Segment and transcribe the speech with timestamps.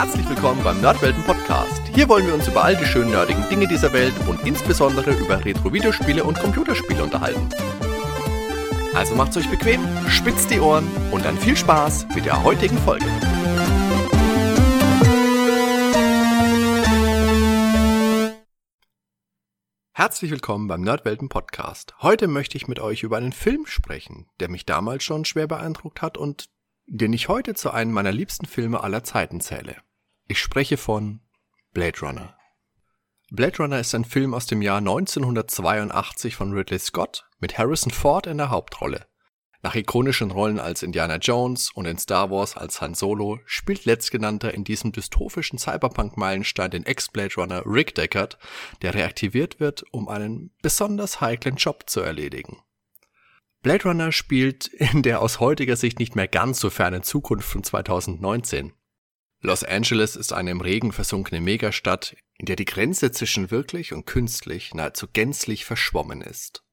[0.00, 1.82] Herzlich willkommen beim Nerdwelten Podcast.
[1.92, 5.44] Hier wollen wir uns über all die schönen nerdigen Dinge dieser Welt und insbesondere über
[5.44, 7.48] Retro-Videospiele und Computerspiele unterhalten.
[8.94, 13.06] Also macht's euch bequem, spitzt die Ohren und dann viel Spaß mit der heutigen Folge.
[19.94, 21.96] Herzlich willkommen beim Nerdwelten Podcast.
[22.02, 26.02] Heute möchte ich mit euch über einen Film sprechen, der mich damals schon schwer beeindruckt
[26.02, 26.44] hat und
[26.86, 29.74] den ich heute zu einem meiner liebsten Filme aller Zeiten zähle.
[30.30, 31.20] Ich spreche von
[31.72, 32.36] Blade Runner.
[33.30, 38.26] Blade Runner ist ein Film aus dem Jahr 1982 von Ridley Scott mit Harrison Ford
[38.26, 39.06] in der Hauptrolle.
[39.62, 44.52] Nach ikonischen Rollen als Indiana Jones und in Star Wars als Han Solo spielt letztgenannter
[44.52, 48.38] in diesem dystopischen Cyberpunk-Meilenstein den Ex-Blade Runner Rick Deckard,
[48.82, 52.58] der reaktiviert wird, um einen besonders heiklen Job zu erledigen.
[53.62, 57.64] Blade Runner spielt in der aus heutiger Sicht nicht mehr ganz so fernen Zukunft von
[57.64, 58.74] 2019.
[59.40, 64.04] Los Angeles ist eine im Regen versunkene Megastadt, in der die Grenze zwischen wirklich und
[64.04, 66.64] künstlich nahezu gänzlich verschwommen ist.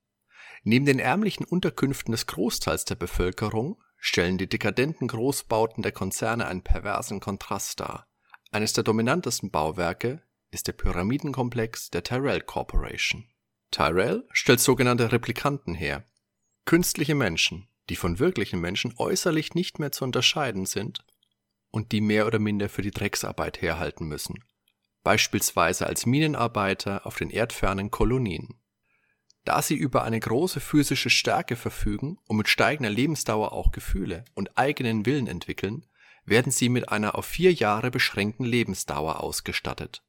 [0.64, 6.64] Neben den ärmlichen Unterkünften des Großteils der Bevölkerung stellen die dekadenten Großbauten der Konzerne einen
[6.64, 8.08] perversen Kontrast dar.
[8.52, 13.30] Eines der dominantesten Bauwerke ist der Pyramidenkomplex der Tyrell Corporation.
[13.70, 16.04] Tyrell stellt sogenannte Replikanten her.
[16.66, 21.06] Künstliche Menschen, die von wirklichen Menschen äußerlich nicht mehr zu unterscheiden sind
[21.76, 24.42] und die mehr oder minder für die Drecksarbeit herhalten müssen,
[25.04, 28.62] beispielsweise als Minenarbeiter auf den erdfernen Kolonien.
[29.44, 34.58] Da sie über eine große physische Stärke verfügen und mit steigender Lebensdauer auch Gefühle und
[34.58, 35.86] eigenen Willen entwickeln,
[36.23, 40.02] werden sie mit einer auf vier Jahre beschränkten Lebensdauer ausgestattet.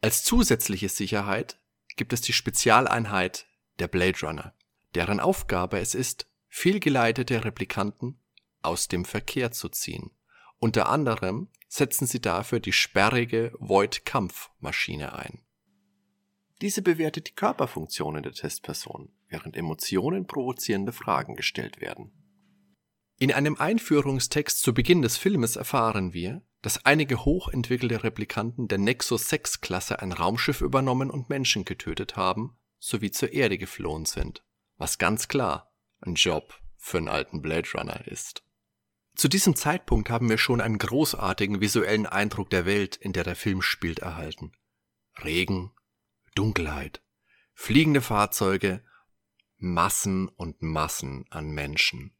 [0.00, 1.60] Als zusätzliche Sicherheit
[1.96, 3.46] gibt es die Spezialeinheit
[3.78, 4.54] der Blade Runner,
[4.94, 8.22] deren Aufgabe es ist, fehlgeleitete Replikanten
[8.62, 10.12] aus dem Verkehr zu ziehen.
[10.62, 15.40] Unter anderem setzen sie dafür die sperrige Void-Kampfmaschine ein.
[16.60, 22.12] Diese bewertet die Körperfunktionen der Testperson, während Emotionen provozierende Fragen gestellt werden.
[23.18, 29.30] In einem Einführungstext zu Beginn des Filmes erfahren wir, dass einige hochentwickelte Replikanten der Nexus
[29.30, 34.44] 6 Klasse ein Raumschiff übernommen und Menschen getötet haben, sowie zur Erde geflohen sind,
[34.76, 38.44] was ganz klar ein Job für einen alten Blade Runner ist.
[39.14, 43.36] Zu diesem Zeitpunkt haben wir schon einen großartigen visuellen Eindruck der Welt, in der der
[43.36, 44.52] Film spielt, erhalten.
[45.22, 45.72] Regen,
[46.34, 47.02] Dunkelheit,
[47.54, 48.82] fliegende Fahrzeuge,
[49.58, 52.16] Massen und Massen an Menschen.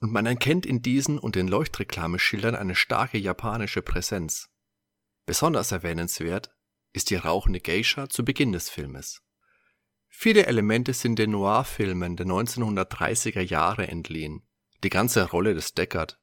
[0.00, 4.50] Und man erkennt in diesen und den Leuchtreklameschildern eine starke japanische Präsenz.
[5.26, 6.54] Besonders erwähnenswert
[6.92, 9.22] ist die rauchende Geisha zu Beginn des Filmes.
[10.08, 14.42] Viele Elemente sind den Noir-Filmen der 1930er Jahre entliehen.
[14.82, 16.18] Die ganze Rolle des Deckard,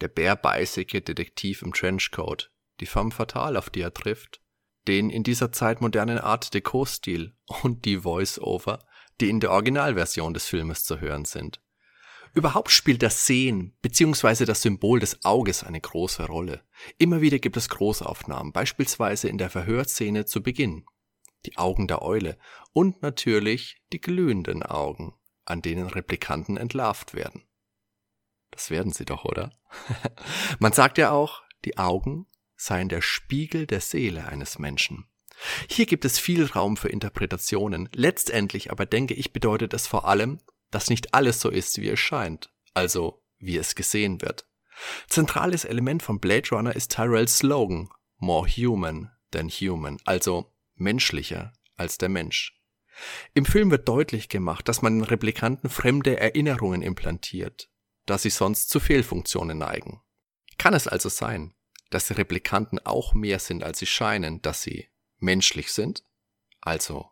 [0.00, 4.40] der bärbeißige Detektiv im Trenchcoat, die femme fatale, auf die er trifft,
[4.86, 8.78] den in dieser Zeit modernen Art Deco-Stil und die Voice-Over,
[9.20, 11.60] die in der Originalversion des Filmes zu hören sind.
[12.32, 14.44] Überhaupt spielt das Sehen bzw.
[14.44, 16.62] das Symbol des Auges eine große Rolle.
[16.96, 20.86] Immer wieder gibt es Großaufnahmen, beispielsweise in der Verhörszene zu Beginn.
[21.44, 22.38] Die Augen der Eule
[22.72, 25.14] und natürlich die glühenden Augen,
[25.44, 27.42] an denen Replikanten entlarvt werden.
[28.50, 29.52] Das werden sie doch, oder?
[30.58, 35.06] Man sagt ja auch, die Augen seien der Spiegel der Seele eines Menschen.
[35.68, 37.88] Hier gibt es viel Raum für Interpretationen.
[37.94, 40.40] Letztendlich aber denke ich bedeutet es vor allem,
[40.70, 44.46] dass nicht alles so ist, wie es scheint, also wie es gesehen wird.
[45.08, 47.88] Zentrales Element von Blade Runner ist Tyrells Slogan
[48.18, 52.60] More human than human, also menschlicher als der Mensch.
[53.32, 57.70] Im Film wird deutlich gemacht, dass man den Replikanten fremde Erinnerungen implantiert,
[58.06, 60.00] da sie sonst zu Fehlfunktionen neigen.
[60.58, 61.54] Kann es also sein,
[61.90, 64.88] dass die Replikanten auch mehr sind, als sie scheinen, dass sie
[65.18, 66.04] menschlich sind,
[66.60, 67.10] also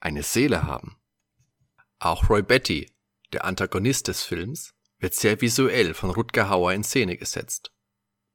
[0.00, 0.96] eine Seele haben.
[1.98, 2.90] Auch Roy Betty,
[3.32, 7.72] der Antagonist des Films, wird sehr visuell von Rutger Hauer in Szene gesetzt.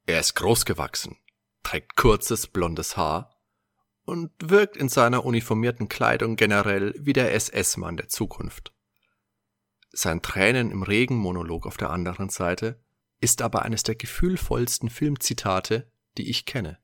[0.06, 1.18] Er ist großgewachsen,
[1.64, 3.36] trägt kurzes blondes Haar
[4.04, 8.75] und wirkt in seiner uniformierten Kleidung generell wie der SS-Mann der Zukunft.
[9.98, 12.84] Sein Tränen im Regen Monolog auf der anderen Seite
[13.22, 16.80] ist aber eines der gefühlvollsten Filmzitate, die ich kenne.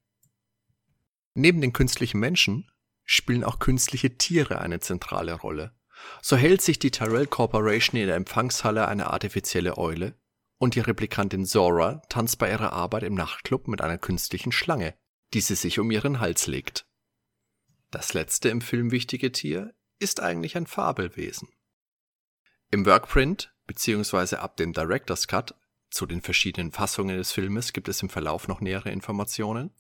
[1.33, 2.71] Neben den künstlichen Menschen
[3.03, 5.75] spielen auch künstliche Tiere eine zentrale Rolle.
[6.21, 10.15] So hält sich die Tyrell Corporation in der Empfangshalle eine artifizielle Eule
[10.57, 14.95] und die Replikantin Zora tanzt bei ihrer Arbeit im Nachtclub mit einer künstlichen Schlange,
[15.33, 16.87] die sie sich um ihren Hals legt.
[17.89, 21.49] Das letzte im Film wichtige Tier ist eigentlich ein Fabelwesen.
[22.73, 24.38] Im Workprint bzw.
[24.38, 25.56] ab dem Director's Cut
[25.89, 29.71] zu den verschiedenen Fassungen des Filmes gibt es im Verlauf noch nähere Informationen,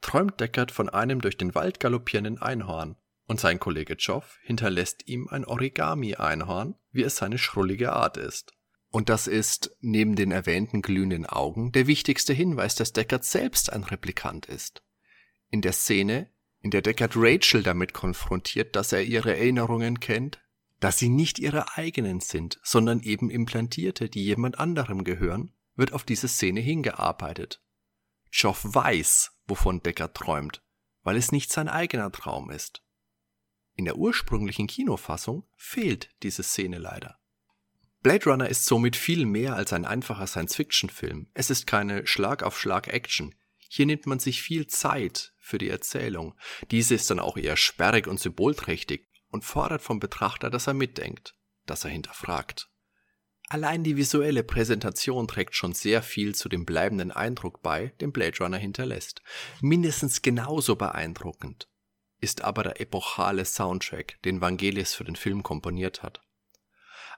[0.00, 2.96] träumt Deckard von einem durch den Wald galoppierenden Einhorn
[3.26, 8.54] und sein Kollege Joff hinterlässt ihm ein Origami-Einhorn, wie es seine schrullige Art ist.
[8.90, 13.84] Und das ist, neben den erwähnten glühenden Augen, der wichtigste Hinweis, dass Deckard selbst ein
[13.84, 14.82] Replikant ist.
[15.50, 16.30] In der Szene,
[16.60, 20.40] in der Deckard Rachel damit konfrontiert, dass er ihre Erinnerungen kennt,
[20.80, 26.04] dass sie nicht ihre eigenen sind, sondern eben Implantierte, die jemand anderem gehören, wird auf
[26.04, 27.62] diese Szene hingearbeitet.
[28.32, 30.62] Joff weiß, wovon Deckard träumt,
[31.02, 32.82] weil es nicht sein eigener Traum ist.
[33.74, 37.18] In der ursprünglichen Kinofassung fehlt diese Szene leider.
[38.02, 41.28] Blade Runner ist somit viel mehr als ein einfacher Science-Fiction-Film.
[41.34, 43.34] Es ist keine Schlag-auf-Schlag-Action.
[43.68, 46.34] Hier nimmt man sich viel Zeit für die Erzählung.
[46.70, 51.34] Diese ist dann auch eher sperrig und symbolträchtig und fordert vom Betrachter, dass er mitdenkt,
[51.66, 52.68] dass er hinterfragt.
[53.48, 58.38] Allein die visuelle Präsentation trägt schon sehr viel zu dem bleibenden Eindruck bei, den Blade
[58.40, 59.22] Runner hinterlässt.
[59.60, 61.68] Mindestens genauso beeindruckend
[62.20, 66.22] ist aber der epochale Soundtrack, den Vangelis für den Film komponiert hat.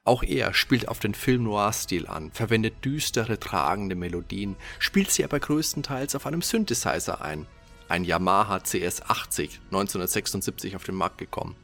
[0.04, 6.14] Auch er spielt auf den Film-Noir-Stil an, verwendet düstere, tragende Melodien, spielt sie aber größtenteils
[6.14, 7.46] auf einem Synthesizer ein.
[7.88, 11.56] Ein Yamaha CS80, 1976 auf den Markt gekommen.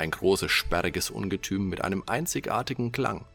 [0.00, 3.26] Ein großes, sperriges Ungetüm mit einem einzigartigen Klang.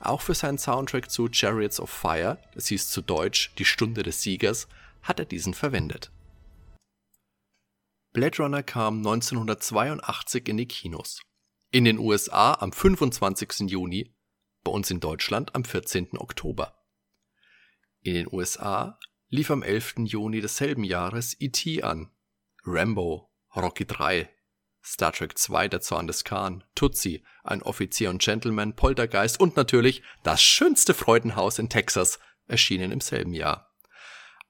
[0.00, 4.22] Auch für seinen Soundtrack zu Chariots of Fire, das hieß zu Deutsch Die Stunde des
[4.22, 4.66] Siegers,
[5.02, 6.10] hat er diesen verwendet.
[8.14, 11.20] Blade Runner kam 1982 in die Kinos.
[11.70, 13.68] In den USA am 25.
[13.68, 14.10] Juni,
[14.64, 16.16] bei uns in Deutschland am 14.
[16.16, 16.82] Oktober.
[18.00, 18.98] In den USA
[19.28, 19.96] lief am 11.
[20.04, 21.82] Juni desselben Jahres E.T.
[21.82, 22.10] an,
[22.64, 24.30] Rambo, Rocky 3,
[24.86, 30.02] Star Trek 2, der Zorn des Khan, Tutsi, ein Offizier und Gentleman, Poltergeist und natürlich
[30.22, 33.74] das schönste Freudenhaus in Texas erschienen im selben Jahr.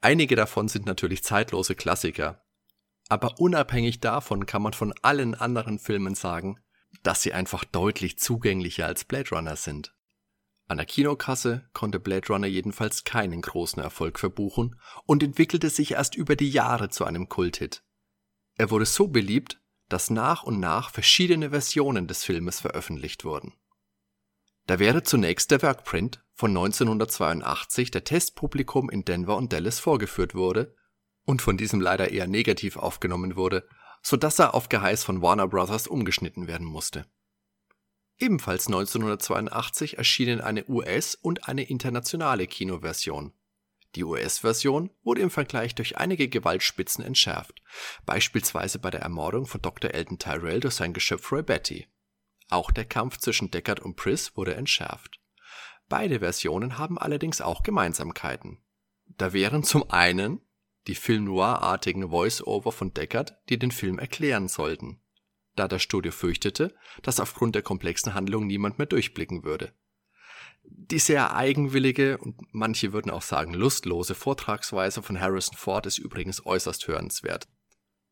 [0.02, 2.44] Einige davon sind natürlich zeitlose Klassiker,
[3.08, 6.60] aber unabhängig davon kann man von allen anderen Filmen sagen,
[7.02, 9.94] dass sie einfach deutlich zugänglicher als Blade Runner sind.
[10.68, 16.14] An der Kinokasse konnte Blade Runner jedenfalls keinen großen Erfolg verbuchen und entwickelte sich erst
[16.14, 17.82] über die Jahre zu einem Kulthit.
[18.56, 23.54] Er wurde so beliebt, dass nach und nach verschiedene Versionen des Filmes veröffentlicht wurden.
[24.66, 30.74] Da wäre zunächst der Workprint von 1982 der Testpublikum in Denver und Dallas vorgeführt wurde
[31.24, 33.66] und von diesem leider eher negativ aufgenommen wurde,
[34.02, 35.86] so dass er auf Geheiß von Warner Bros.
[35.86, 37.06] umgeschnitten werden musste.
[38.18, 43.32] Ebenfalls 1982 erschienen eine US- und eine internationale Kinoversion.
[43.96, 47.62] Die US-Version wurde im Vergleich durch einige Gewaltspitzen entschärft,
[48.04, 49.93] beispielsweise bei der Ermordung von Dr.
[49.94, 51.87] Elton Tyrell durch sein Geschöpf Roy Betty.
[52.50, 55.19] Auch der Kampf zwischen Deckard und Pris wurde entschärft.
[55.88, 58.58] Beide Versionen haben allerdings auch Gemeinsamkeiten.
[59.16, 60.42] Da wären zum einen
[60.88, 65.00] die Film-Noir-artigen Voice-Over von Deckard, die den Film erklären sollten,
[65.54, 69.72] da das Studio fürchtete, dass aufgrund der komplexen Handlung niemand mehr durchblicken würde.
[70.68, 76.44] Die sehr eigenwillige und manche würden auch sagen lustlose Vortragsweise von Harrison Ford ist übrigens
[76.44, 77.48] äußerst hörenswert.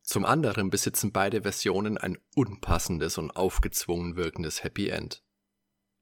[0.03, 5.23] Zum anderen besitzen beide Versionen ein unpassendes und aufgezwungen wirkendes Happy End.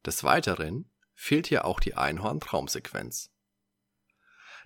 [0.04, 3.30] Des Weiteren fehlt hier auch die Einhorn-Traumsequenz.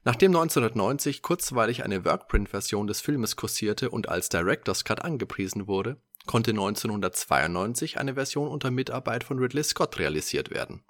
[0.05, 6.53] Nachdem 1990 kurzweilig eine Workprint-Version des Filmes kursierte und als Director's Cut angepriesen wurde, konnte
[6.53, 10.85] 1992 eine Version unter Mitarbeit von Ridley Scott realisiert werden.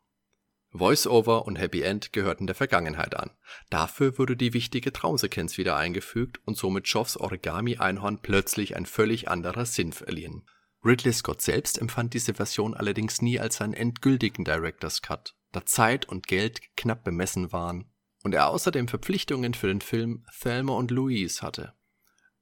[0.73, 3.31] Voice-Over und Happy End gehörten der Vergangenheit an.
[3.71, 9.65] Dafür wurde die wichtige Traumsequenz wieder eingefügt und somit Joffs Origami-Einhorn plötzlich ein völlig anderer
[9.65, 10.47] Sinn verliehen.
[10.85, 16.07] Ridley Scott selbst empfand diese Version allerdings nie als seinen endgültigen Director's Cut, da Zeit
[16.07, 17.91] und Geld knapp bemessen waren
[18.23, 21.75] und er außerdem Verpflichtungen für den Film Thelma und Louise hatte.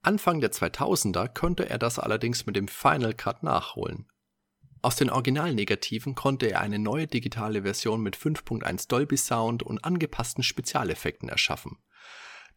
[0.02, 4.06] Anfang der 2000er konnte er das allerdings mit dem Final Cut nachholen.
[4.84, 10.44] Aus den Originalnegativen konnte er eine neue digitale Version mit 5.1 Dolby Sound und angepassten
[10.44, 11.78] Spezialeffekten erschaffen.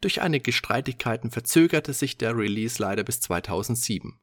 [0.02, 4.20] Durch einige Streitigkeiten verzögerte sich der Release leider bis 2007.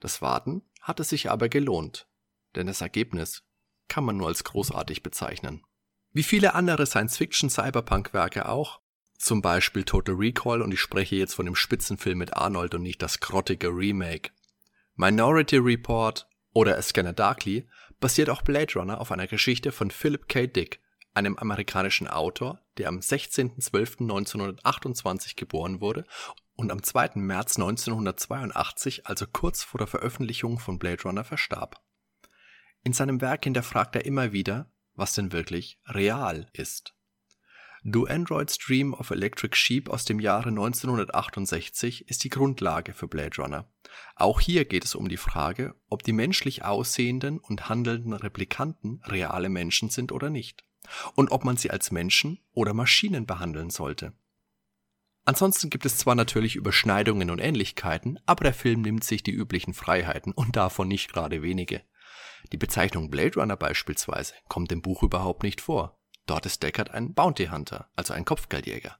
[0.00, 2.08] Das Warten hatte sich aber gelohnt,
[2.56, 3.42] denn das Ergebnis
[3.86, 5.62] kann man nur als großartig bezeichnen.
[6.10, 8.80] Wie viele andere Science-Fiction-Cyberpunk-Werke auch,
[9.18, 13.02] zum Beispiel Total Recall und ich spreche jetzt von dem Spitzenfilm mit Arnold und nicht
[13.02, 14.30] das grottige Remake.
[14.94, 17.68] Minority Report oder A Scanner Darkly
[18.00, 20.46] basiert auch Blade Runner auf einer Geschichte von Philip K.
[20.46, 20.80] Dick,
[21.14, 26.04] einem amerikanischen Autor, der am 16.12.1928 geboren wurde
[26.56, 27.12] und am 2.
[27.16, 31.80] März 1982, also kurz vor der Veröffentlichung von Blade Runner, verstarb.
[32.84, 36.94] In seinem Werk hinterfragt er immer wieder, was denn wirklich real ist.
[37.84, 43.42] Do Androids Dream of Electric Sheep aus dem Jahre 1968 ist die Grundlage für Blade
[43.42, 43.68] Runner.
[44.14, 49.48] Auch hier geht es um die Frage, ob die menschlich aussehenden und handelnden Replikanten reale
[49.48, 50.64] Menschen sind oder nicht.
[51.16, 54.12] Und ob man sie als Menschen oder Maschinen behandeln sollte.
[55.24, 59.74] Ansonsten gibt es zwar natürlich Überschneidungen und Ähnlichkeiten, aber der Film nimmt sich die üblichen
[59.74, 61.82] Freiheiten und davon nicht gerade wenige.
[62.52, 65.98] Die Bezeichnung Blade Runner beispielsweise kommt im Buch überhaupt nicht vor.
[66.26, 68.98] Dort ist Deckard ein Bounty Hunter, also ein Kopfgeldjäger.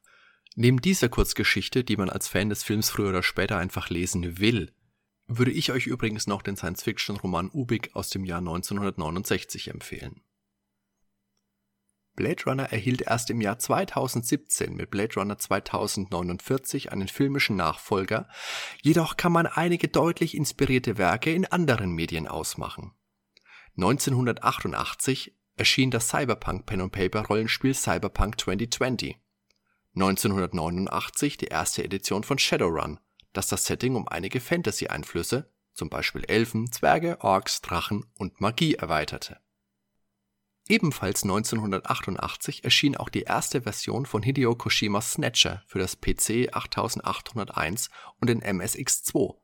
[0.55, 4.75] Neben dieser Kurzgeschichte, die man als Fan des Films früher oder später einfach lesen will,
[5.27, 10.23] würde ich euch übrigens noch den Science-Fiction-Roman Ubik aus dem Jahr 1969 empfehlen.
[12.15, 18.29] Blade Runner erhielt erst im Jahr 2017 mit Blade Runner 2049 einen filmischen Nachfolger,
[18.83, 22.93] jedoch kann man einige deutlich inspirierte Werke in anderen Medien ausmachen.
[23.79, 29.19] 1988 erschien das Cyberpunk Pen and Paper Rollenspiel Cyberpunk 2020.
[29.95, 32.99] 1989 die erste Edition von Shadowrun,
[33.33, 39.41] das das Setting um einige Fantasy-Einflüsse, zum Beispiel Elfen, Zwerge, Orks, Drachen und Magie erweiterte.
[40.69, 47.91] Ebenfalls 1988 erschien auch die erste Version von Hideo Koshimas Snatcher für das PC 8801
[48.21, 49.35] und den MSX2.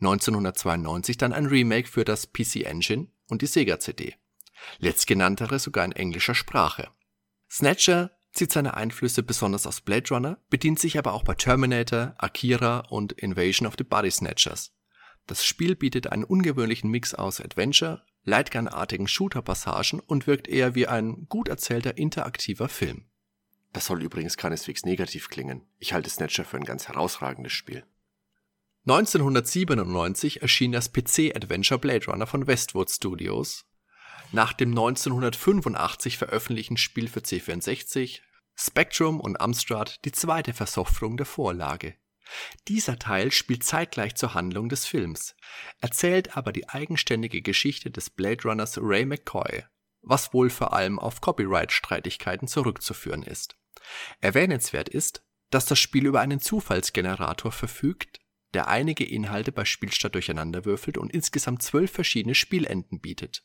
[0.00, 4.14] 1992 dann ein Remake für das PC Engine und die Sega CD.
[4.78, 6.88] Letztgenanntere sogar in englischer Sprache.
[7.50, 12.80] Snatcher zieht seine Einflüsse besonders aus Blade Runner, bedient sich aber auch bei Terminator, Akira
[12.88, 14.72] und Invasion of the Body Snatchers.
[15.26, 21.26] Das Spiel bietet einen ungewöhnlichen Mix aus Adventure, Lightgun-artigen Shooter-Passagen und wirkt eher wie ein
[21.28, 23.06] gut erzählter interaktiver Film.
[23.72, 25.66] Das soll übrigens keineswegs negativ klingen.
[25.78, 27.84] Ich halte Snatcher für ein ganz herausragendes Spiel.
[28.86, 33.64] 1997 erschien das PC-Adventure Blade Runner von Westwood Studios.
[34.32, 38.20] Nach dem 1985 veröffentlichten Spiel für C64,
[38.54, 41.96] Spectrum und Amstrad die zweite Versoftung der Vorlage.
[42.66, 45.36] Dieser Teil spielt zeitgleich zur Handlung des Films,
[45.80, 49.64] erzählt aber die eigenständige Geschichte des Blade Runners Ray McCoy,
[50.00, 53.58] was wohl vor allem auf Copyright-Streitigkeiten zurückzuführen ist.
[54.22, 58.18] Erwähnenswert ist, dass das Spiel über einen Zufallsgenerator verfügt,
[58.54, 63.44] der einige Inhalte bei Spielstart durcheinanderwürfelt und insgesamt zwölf verschiedene Spielenden bietet.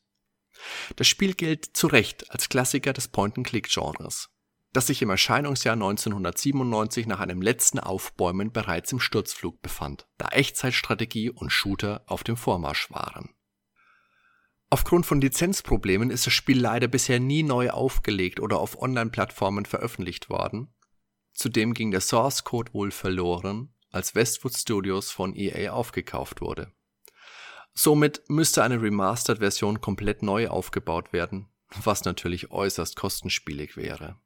[0.95, 4.29] Das Spiel gilt zu Recht als Klassiker des Point-and-Click-Genres
[4.77, 11.31] das sich im Erscheinungsjahr 1997 nach einem letzten Aufbäumen bereits im Sturzflug befand, da Echtzeitstrategie
[11.31, 13.33] und Shooter auf dem Vormarsch waren.
[14.69, 20.29] Aufgrund von Lizenzproblemen ist das Spiel leider bisher nie neu aufgelegt oder auf Online-Plattformen veröffentlicht
[20.29, 20.71] worden.
[21.33, 26.71] Zudem ging der Source Code wohl verloren, als Westwood Studios von EA aufgekauft wurde.
[27.79, 31.47] Somit müsste eine Remastered-Version komplett neu aufgebaut werden,
[31.83, 34.19] was natürlich äußerst kostenspielig wäre.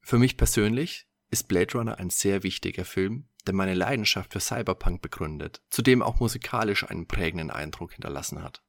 [0.00, 5.02] Für mich persönlich ist Blade Runner ein sehr wichtiger Film, der meine Leidenschaft für Cyberpunk
[5.02, 8.62] begründet, zudem auch musikalisch einen prägenden Eindruck hinterlassen hat.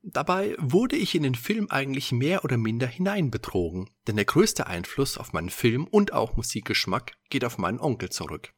[0.00, 5.18] Dabei wurde ich in den Film eigentlich mehr oder minder hineinbetrogen, denn der größte Einfluss
[5.18, 8.54] auf meinen Film und auch Musikgeschmack geht auf meinen Onkel zurück.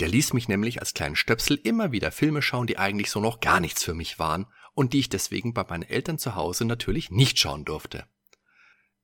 [0.00, 3.40] Der ließ mich nämlich als kleinen Stöpsel immer wieder Filme schauen, die eigentlich so noch
[3.40, 7.10] gar nichts für mich waren und die ich deswegen bei meinen Eltern zu Hause natürlich
[7.10, 8.06] nicht schauen durfte.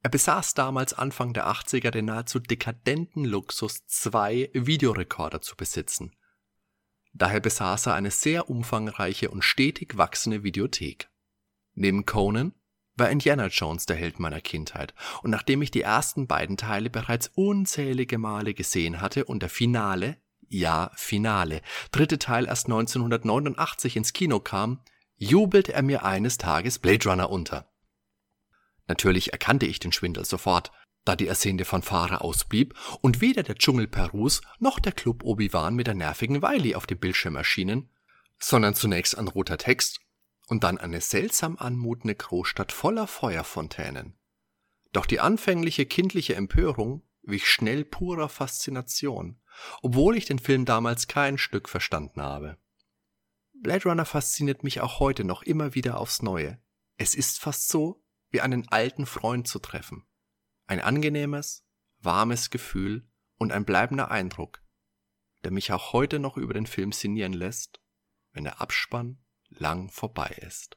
[0.02, 6.14] Er besaß damals Anfang der 80er den nahezu dekadenten Luxus, zwei Videorekorder zu besitzen.
[7.12, 11.08] Daher besaß er eine sehr umfangreiche und stetig wachsende Videothek.
[11.74, 12.52] Neben Conan
[12.96, 17.30] war Indiana Jones der Held meiner Kindheit, und nachdem ich die ersten beiden Teile bereits
[17.34, 20.18] unzählige Male gesehen hatte und der Finale,
[20.52, 24.80] ja Finale, dritte Teil erst 1989 ins Kino kam,
[25.16, 27.70] jubelte er mir eines Tages Blade Runner unter.
[28.88, 30.72] Natürlich erkannte ich den Schwindel sofort,
[31.04, 35.86] da die ersehnte Fanfare ausblieb und weder der Dschungel Perus noch der Club Obi-Wan mit
[35.86, 37.90] der nervigen Wiley auf dem Bildschirm erschienen,
[38.38, 40.00] sondern zunächst ein roter Text
[40.48, 44.18] und dann eine seltsam anmutende Großstadt voller Feuerfontänen.
[44.92, 49.40] Doch die anfängliche kindliche Empörung wich schnell purer Faszination,
[49.82, 52.58] obwohl ich den Film damals kein Stück verstanden habe.
[53.52, 56.60] Blade Runner fasziniert mich auch heute noch immer wieder aufs Neue.
[56.96, 60.04] Es ist fast so, wie einen alten Freund zu treffen.
[60.66, 61.64] Ein angenehmes,
[62.00, 64.62] warmes Gefühl und ein bleibender Eindruck,
[65.44, 67.80] der mich auch heute noch über den Film sinnieren lässt,
[68.32, 70.76] wenn der Abspann lang vorbei ist.